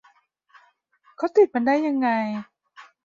[1.17, 2.07] เขาติดมันได้ยังไง